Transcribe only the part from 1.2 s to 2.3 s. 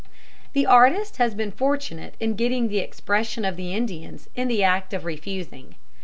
been fortunate